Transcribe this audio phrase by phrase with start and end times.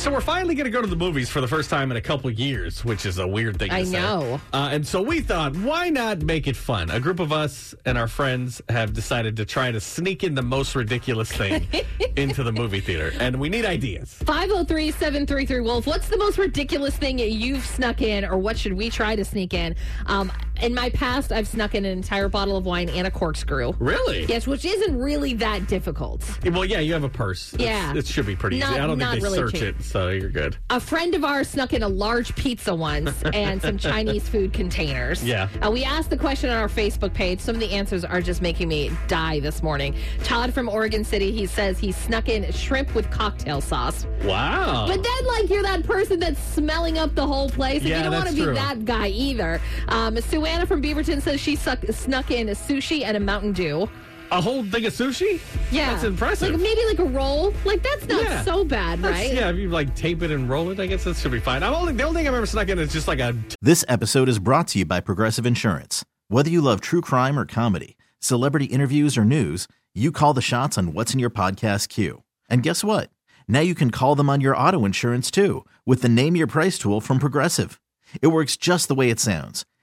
[0.00, 2.00] So we're finally going to go to the movies for the first time in a
[2.00, 4.00] couple years, which is a weird thing to I say.
[4.00, 4.40] know.
[4.50, 6.88] Uh, and so we thought, why not make it fun?
[6.88, 10.40] A group of us and our friends have decided to try to sneak in the
[10.40, 11.68] most ridiculous thing
[12.16, 13.12] into the movie theater.
[13.20, 14.14] And we need ideas.
[14.24, 15.86] 503 733 Wolf.
[15.86, 19.52] What's the most ridiculous thing you've snuck in, or what should we try to sneak
[19.52, 19.76] in?
[20.06, 20.32] Um,
[20.62, 23.72] in my past, I've snuck in an entire bottle of wine and a corkscrew.
[23.78, 24.24] Really?
[24.26, 26.24] Yes, which isn't really that difficult.
[26.44, 27.54] Well, yeah, you have a purse.
[27.54, 27.94] It's- Yeah.
[27.94, 28.80] It should be pretty Not- easy.
[28.80, 29.62] I don't think they really search cheap.
[29.62, 30.56] it, so you're good.
[30.70, 35.24] A friend of ours snuck in a large pizza once and some Chinese food containers.
[35.24, 35.48] Yeah.
[35.64, 37.40] Uh, we asked the question on our Facebook page.
[37.40, 39.94] Some of the answers are just making me die this morning.
[40.24, 44.06] Todd from Oregon City, he says he snuck in shrimp with cocktail sauce.
[44.24, 44.86] Wow.
[44.86, 48.04] But then, like, you're that person that's smelling up the whole place, and Yeah, you
[48.04, 49.60] don't want to be that guy either.
[49.88, 50.16] Um,
[50.50, 53.88] Suanna from Beaverton says she suck, snuck in a sushi and a Mountain Dew.
[54.32, 55.40] a whole thing of sushi?
[55.72, 56.52] Yeah, That's impressive.
[56.52, 57.52] Like maybe like a roll.
[57.64, 58.42] Like that's not Yeah.
[58.42, 59.34] so bad, That's- right?
[59.34, 61.62] Yeah, if you like tape it and roll it, I guess that should be fine.
[61.64, 64.28] I'm only, the only thing I've ever snuck in is just like a This episode
[64.28, 66.04] is brought to you by Progressive Insurance.
[66.28, 70.78] Whether you love true crime or comedy, celebrity interviews or news, you call the shots
[70.78, 72.22] on what's in your podcast queue.
[72.48, 73.10] And guess what?
[73.48, 76.78] Now you can call them on your auto insurance too with the Name Your Price
[76.78, 77.80] tool from Progressive.
[78.22, 79.64] It works just the way it sounds.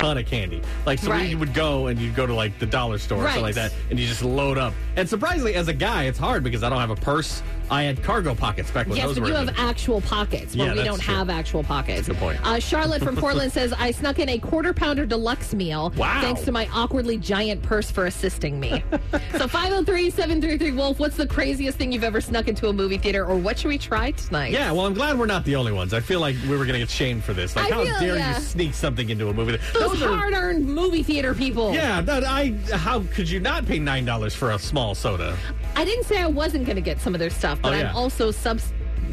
[0.00, 0.62] Ton of candy.
[0.86, 1.28] Like, so Right.
[1.30, 3.72] we would go and you'd go to like the dollar store or something like that,
[3.90, 4.72] and you just load up.
[4.94, 7.42] And surprisingly, as a guy, it's hard because I don't have a purse.
[7.70, 9.28] I had cargo pockets back when Yes, those but were.
[9.28, 10.54] you have actual pockets.
[10.56, 11.14] Where Yeah, we don't true.
[11.14, 12.06] have actual pockets.
[12.06, 12.38] That's Good point.
[12.46, 15.92] Uh, Charlotte from Portland says I snuck in a quarter pounder deluxe meal.
[15.96, 16.20] Wow.
[16.22, 18.82] Thanks to my awkwardly giant purse for assisting me.
[19.32, 23.36] so 503-733 Wolf, what's the craziest thing you've ever snuck into a movie theater, or
[23.36, 24.52] what should we try tonight?
[24.52, 25.92] Yeah, well, I'm glad we're not the only ones.
[25.92, 27.54] I feel like we were going to get shamed for this.
[27.56, 28.36] Like, I how feel- dare yeah.
[28.36, 29.58] you sneak something into a movie?
[29.92, 31.72] Those, are- hard-earned movie theater people.
[31.74, 32.54] Yeah, that I.
[32.74, 35.36] How could you not pay nine dollars for a small soda?
[35.76, 37.90] I didn't say I wasn't going to get some of their stuff, but Oh, yeah.
[37.90, 38.72] I'm also subs-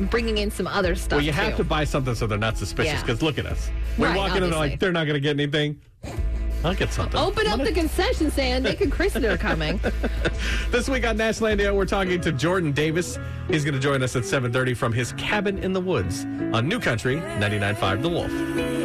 [0.09, 1.17] bringing in some other stuff.
[1.17, 1.57] Well, you have too.
[1.57, 2.93] to buy something so they're not suspicious.
[2.93, 3.01] Yeah.
[3.01, 3.69] Because look at us.
[3.97, 4.69] We Right, walk in and they're obviously.
[4.71, 5.79] like, they're not going to get anything.
[6.63, 7.19] I'll get something.
[7.19, 8.63] Open up the concession stand.
[8.63, 9.79] Nick and Kristen are coming.
[10.71, 13.17] This week on Nashlandia, we're talking to Jordan Davis.
[13.49, 16.79] He's going to join us at 7.30 from his cabin in the woods on New
[16.79, 18.84] Country 99.5 The Wolf.